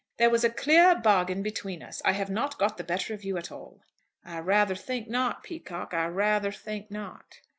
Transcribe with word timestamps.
"There 0.17 0.31
was 0.31 0.43
a 0.43 0.49
clear 0.49 0.95
bargain 0.99 1.43
between 1.43 1.83
us. 1.83 2.01
I 2.03 2.13
have 2.13 2.31
not 2.31 2.57
got 2.57 2.77
the 2.77 2.83
better 2.83 3.13
of 3.13 3.23
you 3.23 3.37
at 3.37 3.51
all." 3.51 3.83
"I 4.25 4.39
rather 4.39 4.73
think 4.73 5.07
not, 5.07 5.43
Peacocke. 5.43 5.93
I 5.93 6.07
rather 6.07 6.51
think 6.51 6.89
not. 6.89 7.41